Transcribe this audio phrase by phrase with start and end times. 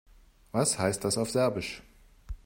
[0.51, 1.83] Was heißt das auf Serbisch?